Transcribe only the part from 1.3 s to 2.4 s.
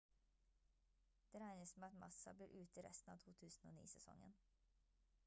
det regnes med at massa